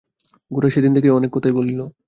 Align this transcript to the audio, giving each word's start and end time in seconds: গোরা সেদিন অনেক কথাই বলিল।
গোরা 0.51 0.69
সেদিন 0.69 0.91
অনেক 1.11 1.31
কথাই 1.33 1.53
বলিল। 1.53 1.79